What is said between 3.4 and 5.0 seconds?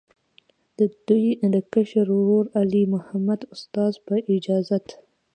استاذ، پۀ اجازت